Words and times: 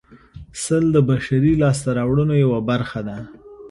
سل 0.63 0.83
د 0.95 0.97
بشري 1.09 1.53
لاسته 1.61 1.89
راوړنو 1.97 2.35
یوه 2.43 2.59
برخه 2.69 2.99
ده 3.07 3.17